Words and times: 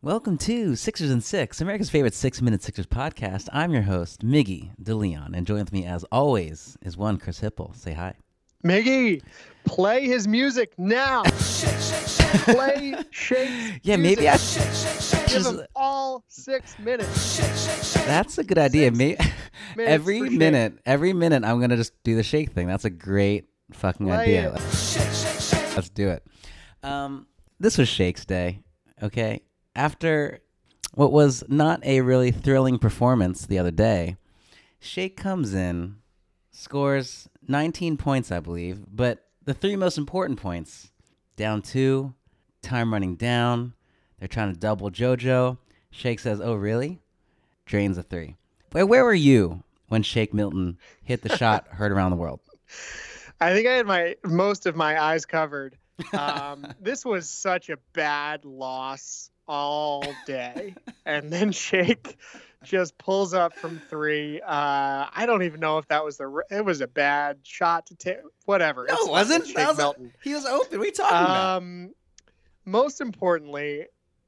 Welcome 0.00 0.38
to 0.38 0.76
Sixers 0.76 1.10
and 1.10 1.22
Six, 1.24 1.60
America's 1.60 1.90
favorite 1.90 2.14
six 2.14 2.40
minute 2.40 2.62
Sixers 2.62 2.86
podcast. 2.86 3.48
I'm 3.52 3.72
your 3.72 3.82
host, 3.82 4.24
Miggy 4.24 4.70
DeLeon, 4.80 5.36
and 5.36 5.46
joining 5.46 5.64
with 5.64 5.72
me, 5.72 5.84
as 5.86 6.04
always, 6.12 6.76
is 6.82 6.96
one 6.96 7.16
Chris 7.18 7.40
Hipple. 7.40 7.74
Say 7.74 7.94
hi. 7.94 8.14
Miggy, 8.64 9.22
play 9.64 10.06
his 10.06 10.28
music 10.28 10.72
now. 10.78 11.22
play 12.44 12.94
Shake's 13.10 13.80
Yeah, 13.82 13.96
music. 13.96 14.18
maybe 14.18 14.28
I 14.28 14.36
give 15.26 15.46
him 15.46 15.56
just- 15.56 15.66
all 15.74 16.24
six 16.28 16.78
minutes. 16.78 17.94
That's 18.06 18.38
a 18.38 18.44
good 18.44 18.58
idea. 18.58 18.86
Six 18.94 18.98
May 18.98 19.16
minutes 19.16 19.32
every 19.78 20.20
for 20.20 20.26
Shake. 20.28 20.38
minute, 20.38 20.78
every 20.86 21.12
minute, 21.12 21.44
I'm 21.44 21.60
gonna 21.60 21.76
just 21.76 21.92
do 22.04 22.14
the 22.14 22.22
shake 22.22 22.52
thing. 22.52 22.68
That's 22.68 22.84
a 22.84 22.90
great 22.90 23.46
fucking 23.72 24.06
Play 24.06 24.16
idea. 24.16 24.50
it. 24.54 24.60
Let's 25.74 25.90
do 25.90 26.08
it. 26.10 26.24
Um, 26.84 27.26
this 27.58 27.76
was 27.78 27.88
Shake's 27.88 28.24
day. 28.24 28.60
Okay, 29.02 29.42
after 29.78 30.40
what 30.94 31.12
was 31.12 31.44
not 31.48 31.80
a 31.86 32.00
really 32.00 32.32
thrilling 32.32 32.78
performance 32.78 33.46
the 33.46 33.58
other 33.58 33.70
day, 33.70 34.16
Shake 34.80 35.16
comes 35.16 35.54
in, 35.54 35.96
scores 36.50 37.28
19 37.46 37.96
points, 37.96 38.32
I 38.32 38.40
believe, 38.40 38.80
but 38.90 39.24
the 39.44 39.54
three 39.54 39.76
most 39.76 39.96
important 39.96 40.40
points 40.40 40.90
down 41.36 41.62
two, 41.62 42.12
time 42.60 42.92
running 42.92 43.14
down. 43.14 43.72
They're 44.18 44.26
trying 44.26 44.52
to 44.52 44.58
double 44.58 44.90
JoJo. 44.90 45.58
Shake 45.90 46.18
says, 46.18 46.40
"Oh, 46.40 46.54
really?" 46.54 47.00
Drains 47.64 47.96
a 47.96 48.02
three. 48.02 48.36
Where, 48.72 48.84
where 48.84 49.04
were 49.04 49.14
you 49.14 49.62
when 49.86 50.02
Shake 50.02 50.34
Milton 50.34 50.76
hit 51.04 51.22
the 51.22 51.36
shot 51.36 51.68
heard 51.70 51.92
around 51.92 52.10
the 52.10 52.16
world? 52.16 52.40
I 53.40 53.52
think 53.54 53.68
I 53.68 53.74
had 53.74 53.86
my 53.86 54.16
most 54.24 54.66
of 54.66 54.74
my 54.74 55.00
eyes 55.00 55.24
covered. 55.24 55.78
Um, 56.12 56.66
this 56.80 57.04
was 57.04 57.30
such 57.30 57.70
a 57.70 57.78
bad 57.92 58.44
loss 58.44 59.30
all 59.48 60.04
day, 60.26 60.74
and 61.06 61.32
then 61.32 61.52
Shake 61.52 62.16
just 62.64 62.98
pulls 62.98 63.34
up 63.34 63.54
from 63.54 63.80
three. 63.88 64.40
Uh, 64.40 65.06
I 65.12 65.24
don't 65.26 65.42
even 65.44 65.60
know 65.60 65.78
if 65.78 65.88
that 65.88 66.04
was 66.04 66.16
the. 66.18 66.24
r- 66.24 66.44
It 66.50 66.64
was 66.64 66.80
a 66.80 66.86
bad 66.88 67.38
shot 67.42 67.86
to 67.86 67.94
take. 67.94 68.18
Whatever. 68.44 68.86
No, 68.88 68.94
it 68.96 69.10
wasn't. 69.10 69.46
Shake 69.46 69.56
That 69.56 69.68
was 69.68 69.78
a- 69.78 69.82
Milton. 69.82 70.12
He 70.22 70.34
was 70.34 70.44
open. 70.46 70.78
We 70.78 70.86
are 70.86 70.88
you 70.88 70.92
talking 70.92 71.16
about? 71.16 71.56
Um, 71.56 71.94
most 72.64 73.00
importantly, 73.00 73.86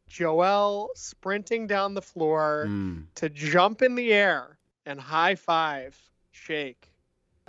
Joel 0.08 0.90
sprinting 0.94 1.66
down 1.66 1.94
the 1.94 2.02
floor 2.02 2.64
Mm. 2.68 3.04
to 3.16 3.28
jump 3.28 3.82
in 3.82 3.94
the 3.94 4.12
air 4.12 4.58
and 4.86 5.00
high 5.00 5.34
five 5.34 5.96
Shake. 6.32 6.86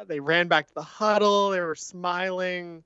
They 0.08 0.20
ran 0.20 0.48
back 0.48 0.68
to 0.68 0.74
the 0.74 0.82
huddle. 0.82 1.52
They 1.52 1.60
were 1.62 1.76
smiling. 1.76 2.84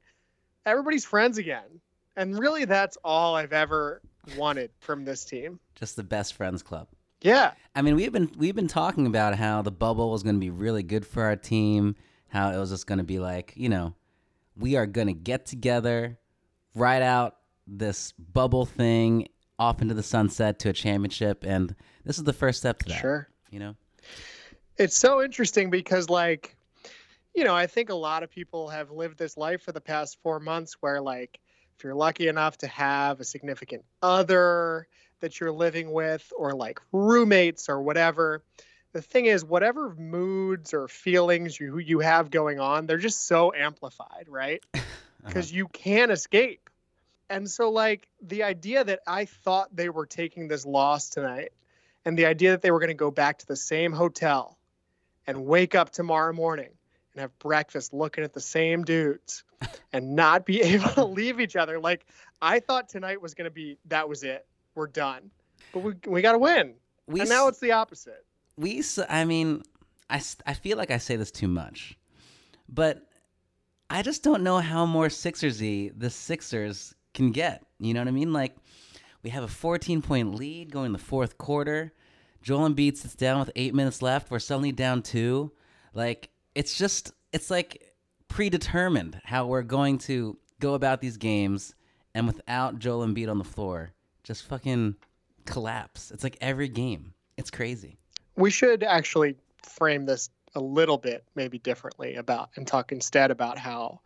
Everybody's 0.66 1.06
friends 1.06 1.38
again. 1.38 1.80
And 2.18 2.38
really, 2.38 2.66
that's 2.66 2.98
all 3.04 3.36
I've 3.36 3.54
ever 3.54 4.02
wanted 4.38 4.72
from 4.80 5.06
this 5.06 5.26
team. 5.26 5.60
Just 5.76 5.96
the 5.96 6.04
best 6.04 6.34
friends 6.34 6.62
club. 6.62 6.88
Yeah. 7.22 7.52
I 7.74 7.82
mean, 7.82 7.96
we've 7.96 8.12
been 8.12 8.32
we've 8.38 8.56
been 8.56 8.68
talking 8.68 9.08
about 9.08 9.36
how 9.36 9.62
the 9.62 9.72
bubble 9.72 10.12
was 10.12 10.24
going 10.24 10.36
to 10.36 10.40
be 10.40 10.50
really 10.50 10.84
good 10.84 11.06
for 11.06 11.24
our 11.24 11.36
team. 11.36 11.96
How 12.28 12.52
it 12.52 12.58
was 12.58 12.70
just 12.70 12.88
going 12.88 12.98
to 12.98 13.04
be 13.04 13.20
like, 13.20 13.54
you 13.56 13.70
know, 13.70 13.94
we 14.58 14.76
are 14.76 14.86
going 14.86 15.08
to 15.08 15.14
get 15.14 15.46
together, 15.46 16.18
ride 16.74 17.02
out 17.02 17.38
this 17.68 18.12
bubble 18.14 18.66
thing 18.66 19.28
off 19.58 19.82
into 19.82 19.94
the 19.94 20.04
sunset 20.04 20.60
to 20.60 20.70
a 20.70 20.74
championship, 20.74 21.44
and 21.46 21.76
this 22.04 22.18
is 22.18 22.26
the 22.26 22.34
first 22.34 22.60
step 22.60 22.80
to 22.80 22.90
that. 22.90 23.00
Sure. 23.00 23.30
You 23.50 23.60
know, 23.60 23.76
it's 24.78 24.98
so 24.98 25.24
interesting 25.24 25.70
because 25.70 26.10
like 26.10 26.56
you 27.34 27.44
know 27.44 27.56
i 27.56 27.68
think 27.68 27.90
a 27.90 27.96
lot 27.96 28.24
of 28.24 28.30
people 28.30 28.70
have 28.70 28.92
lived 28.92 29.18
this 29.18 29.38
life 29.38 29.62
for 29.62 29.72
the 29.72 29.82
past 29.82 30.18
four 30.22 30.40
months 30.40 30.78
where 30.82 31.02
like 31.02 31.40
if 31.78 31.84
you're 31.84 31.96
lucky 31.96 32.28
enough 32.28 32.58
to 32.60 32.68
have 32.68 33.20
a 33.20 33.24
significant 33.24 33.84
other 34.02 34.88
that 35.20 35.40
you're 35.40 35.52
living 35.52 35.92
with 35.92 36.32
or 36.38 36.54
like 36.54 36.80
roommates 36.92 37.70
or 37.70 37.82
whatever 37.82 38.44
the 38.94 39.02
thing 39.02 39.26
is 39.26 39.44
whatever 39.44 39.94
moods 39.96 40.74
or 40.74 40.88
feelings 40.88 41.60
you 41.60 41.78
you 41.78 42.00
have 42.00 42.32
going 42.32 42.60
on 42.60 42.86
they're 42.86 42.98
just 42.98 43.28
so 43.28 43.54
amplified 43.54 44.26
right? 44.28 44.64
Uh-huh. 45.26 45.34
Because 45.34 45.52
you 45.52 45.68
can't 45.68 46.12
escape. 46.12 46.70
And 47.32 47.50
so 47.50 47.72
like 47.72 48.08
the 48.22 48.44
idea 48.44 48.84
that 48.84 49.00
i 49.08 49.26
thought 49.26 49.76
they 49.76 49.90
were 49.90 50.06
taking 50.06 50.48
this 50.48 50.68
loss 50.68 51.10
tonight 51.10 51.52
and 52.06 52.16
the 52.16 52.28
idea 52.28 52.52
that 52.52 52.62
they 52.62 52.70
were 52.70 52.78
going 52.80 52.90
to 52.90 52.94
go 52.94 53.10
back 53.10 53.40
to 53.40 53.48
the 53.48 53.56
same 53.56 53.92
hotel 53.92 54.56
and 55.26 55.48
wake 55.48 55.74
up 55.74 55.90
tomorrow 55.90 56.32
morning 56.32 56.70
and 57.16 57.22
have 57.22 57.38
breakfast 57.40 57.94
looking 57.94 58.24
at 58.24 58.34
the 58.34 58.42
same 58.42 58.84
dudes 58.84 59.44
and 59.94 60.16
not 60.16 60.46
be 60.46 60.62
able 60.74 60.90
to 60.90 61.06
leave 61.20 61.40
each 61.40 61.56
other. 61.56 61.80
Like 61.80 62.06
i 62.42 62.60
thought 62.60 62.90
tonight 62.90 63.22
was 63.22 63.34
going 63.34 63.46
to 63.46 63.52
be 63.52 63.78
that 63.86 64.08
was 64.08 64.24
it. 64.24 64.46
We're 64.76 64.88
done. 64.88 65.32
But 65.74 65.80
we, 65.80 65.94
we 66.08 66.22
got 66.22 66.34
to 66.34 66.38
win. 66.40 66.74
We 67.08 67.22
and 67.22 67.30
now 67.30 67.48
it's 67.48 67.60
the 67.60 67.72
opposite. 67.72 68.26
We 68.58 68.80
s- 68.80 69.00
i 69.10 69.26
mean 69.26 69.64
I, 70.10 70.18
s- 70.18 70.38
I 70.46 70.54
feel 70.54 70.78
like 70.78 70.92
i 70.92 70.98
say 70.98 71.16
this 71.16 71.32
too 71.32 71.48
much 71.48 71.98
but 72.70 73.08
i 73.90 74.02
just 74.02 74.24
don't 74.24 74.44
know 74.44 74.60
how 74.60 74.86
more 74.86 75.08
sixersy 75.08 75.92
the 75.98 76.10
sixers 76.10 76.94
can 77.14 77.32
get. 77.32 77.64
You 77.80 77.94
know 77.94 78.02
what 78.02 78.08
i 78.08 78.12
mean? 78.12 78.34
Like 78.34 78.56
we 79.24 79.30
have 79.32 79.44
a 79.44 79.48
14 79.48 80.02
point 80.02 80.36
lead 80.36 80.72
going 80.72 80.92
the 80.92 80.98
fourth 81.00 81.38
quarter. 81.38 81.94
Joel 82.42 82.70
Embiid 82.70 82.96
sits 82.98 83.16
down 83.16 83.40
with 83.40 83.50
eight 83.56 83.74
minutes 83.74 84.02
left. 84.04 84.30
We're 84.30 84.38
suddenly 84.40 84.72
down 84.72 85.02
two. 85.02 85.52
Like 85.96 86.30
it's 86.56 86.78
just 86.78 87.12
it's 87.32 87.52
like 87.52 87.94
predetermined 88.28 89.22
how 89.24 89.46
we're 89.46 89.62
going 89.62 89.98
to 89.98 90.38
go 90.60 90.74
about 90.74 91.02
these 91.02 91.18
games 91.18 91.76
and 92.14 92.26
without 92.26 92.80
joel 92.80 93.06
Embiid 93.06 93.30
on 93.30 93.38
the 93.38 93.44
floor 93.44 93.92
just 94.24 94.48
fucking 94.48 94.96
collapse. 95.46 96.12
It's 96.12 96.24
like 96.24 96.38
every 96.42 96.68
game. 96.68 97.14
It's 97.38 97.52
crazy. 97.52 97.98
We 98.36 98.50
should 98.52 98.84
actually 98.84 99.38
frame 99.64 100.06
this 100.06 100.30
a 100.56 100.60
little 100.60 100.98
bit 100.98 101.24
maybe 101.36 101.60
differently 101.60 102.16
about 102.16 102.50
and 102.56 102.68
talk 102.68 102.92
instead 102.92 103.32
about 103.32 103.58
how 103.58 104.00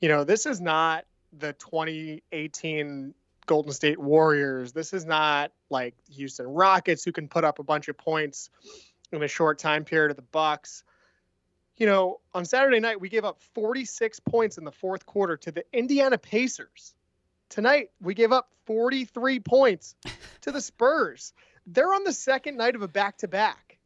you 0.00 0.08
know 0.08 0.24
this 0.24 0.46
is 0.46 0.60
not 0.60 1.06
the 1.32 1.52
2018 1.54 3.14
golden 3.46 3.72
state 3.72 3.98
warriors. 3.98 4.72
This 4.72 4.92
is 4.92 5.04
not 5.04 5.52
like 5.70 5.94
houston 6.10 6.46
rockets 6.46 7.04
who 7.04 7.12
can 7.12 7.28
put 7.28 7.44
up 7.44 7.58
a 7.58 7.62
bunch 7.62 7.88
of 7.88 7.96
points 7.96 8.50
in 9.12 9.22
a 9.22 9.28
short 9.28 9.58
time 9.58 9.84
period 9.84 10.10
of 10.10 10.16
the 10.16 10.22
bucks 10.22 10.84
you 11.76 11.86
know 11.86 12.20
on 12.34 12.44
saturday 12.44 12.80
night 12.80 13.00
we 13.00 13.08
gave 13.08 13.24
up 13.24 13.40
46 13.54 14.20
points 14.20 14.58
in 14.58 14.64
the 14.64 14.72
fourth 14.72 15.06
quarter 15.06 15.36
to 15.36 15.52
the 15.52 15.64
indiana 15.72 16.18
pacers 16.18 16.94
tonight 17.48 17.90
we 18.00 18.14
gave 18.14 18.32
up 18.32 18.48
43 18.66 19.40
points 19.40 19.94
to 20.42 20.52
the 20.52 20.60
spurs 20.60 21.32
they're 21.66 21.92
on 21.92 22.04
the 22.04 22.12
second 22.12 22.56
night 22.56 22.74
of 22.74 22.82
a 22.82 22.88
back-to-back 22.88 23.78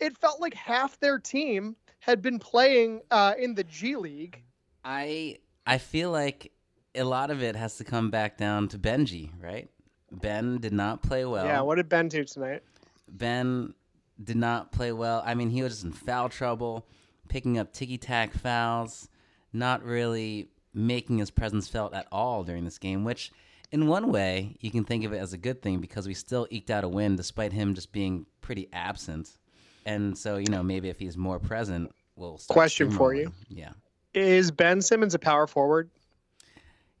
it 0.00 0.16
felt 0.18 0.40
like 0.40 0.54
half 0.54 0.98
their 1.00 1.18
team 1.18 1.76
had 2.00 2.22
been 2.22 2.38
playing 2.38 3.00
uh, 3.10 3.34
in 3.38 3.54
the 3.54 3.64
G 3.64 3.96
League. 3.96 4.42
I 4.84 5.38
I 5.66 5.78
feel 5.78 6.10
like 6.10 6.52
a 6.94 7.04
lot 7.04 7.30
of 7.30 7.42
it 7.42 7.56
has 7.56 7.76
to 7.78 7.84
come 7.84 8.10
back 8.10 8.38
down 8.38 8.68
to 8.68 8.78
Benji, 8.78 9.30
right? 9.40 9.68
Ben 10.10 10.58
did 10.58 10.72
not 10.72 11.02
play 11.02 11.24
well. 11.24 11.44
yeah, 11.44 11.60
what 11.60 11.74
did 11.74 11.88
Ben 11.88 12.08
do 12.08 12.24
tonight? 12.24 12.62
Ben 13.08 13.74
did 14.22 14.36
not 14.36 14.72
play 14.72 14.92
well. 14.92 15.22
I 15.24 15.34
mean, 15.34 15.50
he 15.50 15.62
was 15.62 15.84
in 15.84 15.92
foul 15.92 16.28
trouble, 16.28 16.86
picking 17.28 17.58
up 17.58 17.72
ticky 17.72 17.98
tack 17.98 18.32
fouls, 18.34 19.08
not 19.52 19.82
really 19.84 20.48
making 20.74 21.18
his 21.18 21.30
presence 21.30 21.68
felt 21.68 21.94
at 21.94 22.06
all 22.12 22.44
during 22.44 22.64
this 22.64 22.78
game, 22.78 23.04
which 23.04 23.32
in 23.72 23.86
one 23.86 24.10
way 24.10 24.56
you 24.60 24.70
can 24.70 24.84
think 24.84 25.04
of 25.04 25.12
it 25.12 25.18
as 25.18 25.32
a 25.32 25.38
good 25.38 25.62
thing 25.62 25.80
because 25.80 26.06
we 26.06 26.14
still 26.14 26.46
eked 26.50 26.70
out 26.70 26.84
a 26.84 26.88
win 26.88 27.16
despite 27.16 27.52
him 27.52 27.74
just 27.74 27.92
being 27.92 28.26
pretty 28.40 28.68
absent. 28.72 29.38
And 29.86 30.16
so, 30.16 30.36
you 30.36 30.48
know, 30.48 30.62
maybe 30.62 30.88
if 30.88 30.98
he's 30.98 31.16
more 31.16 31.38
present, 31.38 31.90
we'll 32.16 32.40
Question 32.48 32.90
for 32.90 33.14
you. 33.14 33.32
Yeah. 33.48 33.72
Is 34.14 34.50
Ben 34.50 34.82
Simmons 34.82 35.14
a 35.14 35.18
power 35.18 35.46
forward? 35.46 35.90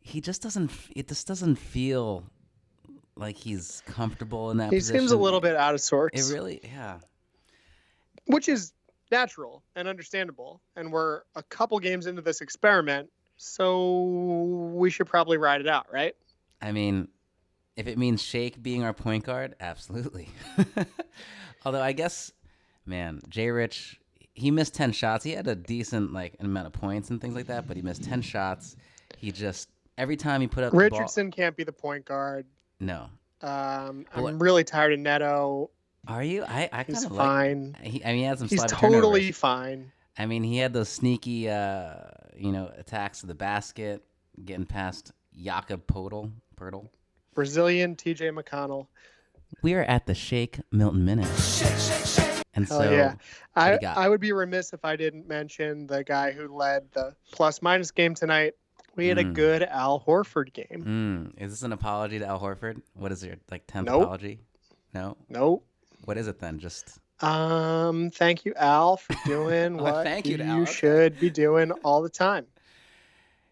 he 0.08 0.20
just 0.20 0.42
doesn't 0.42 0.70
it 0.96 1.06
just 1.06 1.26
doesn't 1.26 1.56
feel 1.56 2.24
like 3.18 3.36
he's 3.36 3.82
comfortable 3.86 4.50
in 4.50 4.58
that 4.58 4.70
He 4.72 4.78
position. 4.78 5.00
seems 5.00 5.12
a 5.12 5.16
little 5.16 5.40
bit 5.40 5.56
out 5.56 5.74
of 5.74 5.80
sorts, 5.80 6.28
it 6.30 6.32
really 6.32 6.60
yeah 6.62 6.98
which 8.26 8.48
is 8.48 8.72
natural 9.10 9.62
and 9.74 9.88
understandable. 9.88 10.60
And 10.76 10.92
we're 10.92 11.22
a 11.34 11.42
couple 11.44 11.78
games 11.78 12.06
into 12.06 12.20
this 12.20 12.42
experiment, 12.42 13.08
so 13.38 14.02
we 14.74 14.90
should 14.90 15.06
probably 15.06 15.38
ride 15.38 15.60
it 15.60 15.68
out, 15.68 15.86
right? 15.92 16.14
i 16.60 16.72
mean 16.72 17.06
if 17.76 17.86
it 17.86 17.96
means 17.96 18.20
shake 18.20 18.60
being 18.60 18.82
our 18.82 18.92
point 18.92 19.24
guard 19.24 19.54
absolutely 19.60 20.28
although 21.64 21.80
i 21.80 21.92
guess 21.92 22.32
man 22.84 23.20
jay 23.28 23.48
rich 23.48 24.00
he 24.34 24.50
missed 24.50 24.74
10 24.74 24.90
shots 24.90 25.22
he 25.22 25.30
had 25.30 25.46
a 25.46 25.54
decent 25.54 26.12
like 26.12 26.34
amount 26.40 26.66
of 26.66 26.72
points 26.72 27.10
and 27.10 27.20
things 27.20 27.36
like 27.36 27.46
that 27.46 27.68
but 27.68 27.76
he 27.76 27.82
missed 27.82 28.02
10 28.02 28.22
shots 28.22 28.74
he 29.18 29.30
just 29.30 29.68
every 29.96 30.16
time 30.16 30.40
he 30.40 30.48
put 30.48 30.64
up 30.64 30.72
the 30.72 30.76
ball 30.76 30.82
Richardson 30.82 31.30
can't 31.30 31.56
be 31.56 31.62
the 31.62 31.72
point 31.72 32.04
guard. 32.04 32.44
No 32.80 33.08
Um, 33.42 34.04
I'm 34.14 34.38
really 34.38 34.64
tired 34.64 34.92
of 34.92 35.00
Neto. 35.00 35.70
are 36.06 36.22
you 36.22 36.44
i 36.44 36.68
i 36.72 36.82
He's 36.84 36.94
kind 37.00 37.06
of 37.06 37.12
like 37.12 37.26
fine. 37.26 37.76
he, 37.82 38.04
i 38.04 38.08
mean 38.08 38.16
he 38.18 38.22
had 38.24 38.38
some 38.38 38.48
He's 38.48 38.64
totally 38.64 39.00
turnovers. 39.00 39.36
fine. 39.36 39.92
I 40.20 40.26
mean, 40.26 40.42
he 40.42 40.56
had 40.58 40.72
those 40.72 40.88
sneaky, 40.88 41.48
uh, 41.48 41.94
you 42.36 42.50
know, 42.50 42.72
attacks 42.76 43.20
to 43.20 43.26
the 43.26 43.36
basket, 43.36 44.02
getting 44.44 44.66
past 44.66 45.12
Jakob 45.40 45.86
Podol. 45.86 46.32
Pirtle. 46.60 46.88
Brazilian 47.36 47.94
TJ 47.94 48.36
McConnell. 48.36 48.88
We 49.62 49.74
are 49.74 49.84
at 49.84 50.06
the 50.06 50.16
Shake 50.16 50.58
Milton 50.72 51.04
Minute. 51.04 51.28
And 52.54 52.66
Hell 52.66 52.80
so, 52.80 52.90
yeah. 52.90 53.14
I. 53.54 53.78
I 53.84 54.08
would 54.08 54.20
be 54.20 54.32
remiss 54.32 54.72
if 54.72 54.84
I 54.84 54.96
didn't 54.96 55.28
mention 55.28 55.86
the 55.86 56.02
guy 56.02 56.32
who 56.32 56.48
led 56.52 56.90
the 56.94 57.14
plus 57.30 57.62
minus 57.62 57.92
game 57.92 58.14
tonight. 58.16 58.54
We 58.98 59.06
had 59.06 59.18
a 59.18 59.24
Mm. 59.24 59.32
good 59.32 59.62
Al 59.62 60.00
Horford 60.00 60.52
game. 60.52 60.84
mm, 61.36 61.40
is 61.42 61.52
this 61.52 61.62
an 61.62 61.72
apology 61.72 62.18
to 62.18 62.26
Al 62.26 62.40
Horford? 62.40 62.82
What 62.94 63.12
is 63.12 63.24
your 63.24 63.36
like 63.50 63.62
tenth 63.68 63.86
Nope. 63.86 64.02
apology? 64.02 64.40
No. 64.92 65.16
Nope. 65.28 65.64
What 66.04 66.18
is 66.18 66.26
it 66.26 66.40
then? 66.40 66.58
Just 66.58 66.98
Um, 67.20 68.10
thank 68.10 68.44
you, 68.44 68.54
Al, 68.56 68.96
for 68.96 69.14
doing 69.24 69.78
Oh, 69.80 69.84
what 69.84 70.04
thank 70.04 70.26
you 70.26 70.36
you 70.36 70.66
should 70.66 71.18
be 71.20 71.30
doing 71.30 71.70
all 71.84 72.02
the 72.02 72.08
time. 72.10 72.46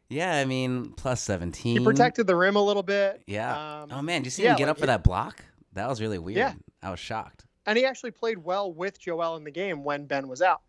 yeah. 0.09 0.35
I 0.37 0.45
mean, 0.45 0.93
plus 0.97 1.23
seventeen. 1.23 1.79
He 1.79 1.85
protected 1.85 2.27
the 2.27 2.35
rim 2.37 2.57
a 2.57 2.63
little 2.63 2.83
bit. 2.83 3.23
Yeah. 3.27 3.83
Um, 3.83 3.91
oh 3.93 4.03
man, 4.03 4.23
did 4.23 4.27
you 4.27 4.31
see 4.33 4.43
yeah, 4.45 4.51
him 4.53 4.57
get 4.59 4.65
like 4.65 4.71
up 4.73 4.79
for 4.81 4.87
that 4.87 5.05
block? 5.05 5.45
That 5.75 5.89
was 5.89 6.01
really 6.01 6.19
weird. 6.19 6.39
Yeah. 6.39 6.55
I 6.83 6.91
was 6.91 6.99
shocked. 7.01 7.45
and 7.67 7.79
he 7.79 7.85
actually 7.85 8.11
played 8.13 8.39
well 8.39 8.73
with 8.73 8.99
Joel 8.99 9.37
in 9.37 9.45
the 9.45 9.51
game 9.53 9.85
when 9.85 10.07
Ben 10.07 10.27
was 10.29 10.43
out. 10.43 10.61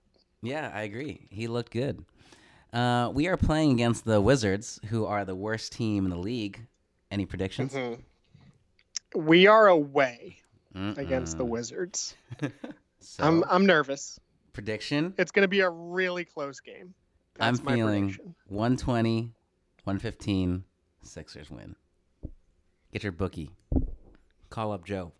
Yeah, 0.44 0.72
I 0.74 0.82
agree. 0.84 1.28
He 1.32 1.48
looked 1.48 1.72
good. 1.72 2.06
Uh, 2.74 3.10
we 3.14 3.28
are 3.28 3.38
playing 3.38 3.72
against 3.72 4.06
the 4.06 4.20
Wizards, 4.22 4.80
who 4.90 5.06
are 5.06 5.24
the 5.26 5.36
worst 5.36 5.72
team 5.72 6.04
in 6.06 6.10
the 6.12 6.18
league. 6.18 6.68
Any 7.10 7.26
predictions? 7.26 7.76
We 9.16 9.48
are 9.48 9.68
away 9.68 10.38
against 10.76 11.38
the 11.38 11.46
Wizards. 11.46 12.16
So, 13.00 13.24
I'm 13.24 13.44
I'm 13.48 13.66
nervous. 13.66 14.20
prediction. 14.54 15.14
It's 15.20 15.32
going 15.32 15.44
to 15.44 15.48
be 15.48 15.60
a 15.62 15.70
really 15.70 16.26
close 16.26 16.60
game. 16.60 16.94
That's 17.36 17.60
I'm 17.60 17.66
feeling 17.66 18.08
prediction. 18.08 18.36
120, 18.48 19.22
115, 19.84 20.64
Sixers 21.04 21.50
win. 21.50 21.76
Get 22.92 23.04
your 23.04 23.12
bookie. 23.14 23.52
Call 24.50 24.74
up 24.74 24.84
Joe. 24.84 25.14